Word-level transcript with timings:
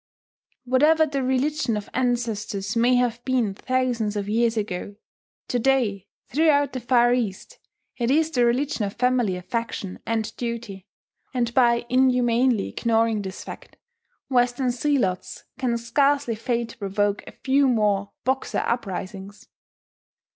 Whatever 0.63 1.05
the 1.05 1.21
religion 1.21 1.77
of 1.77 1.87
ancestors 1.93 2.75
may 2.75 2.95
have 2.95 3.23
been 3.23 3.53
thousands 3.53 4.15
of 4.15 4.27
years 4.27 4.57
ago, 4.57 4.95
to 5.47 5.59
day 5.59 6.07
throughout 6.27 6.73
the 6.73 6.79
Far 6.79 7.13
East 7.13 7.59
it 7.97 8.09
is 8.09 8.31
the 8.31 8.43
religion 8.43 8.83
of 8.83 8.93
family 8.95 9.35
affection 9.35 9.99
and 10.03 10.35
duty; 10.37 10.87
and 11.35 11.53
by 11.53 11.85
inhumanly 11.87 12.67
ignoring 12.69 13.21
this 13.21 13.43
fact, 13.43 13.77
Western 14.27 14.71
zealots 14.71 15.43
can 15.59 15.77
scarcely 15.77 16.33
fail 16.33 16.65
to 16.65 16.77
provoke 16.79 17.23
a 17.27 17.31
few 17.31 17.67
more 17.67 18.11
"Boxer" 18.23 18.63
uprisings. 18.65 19.49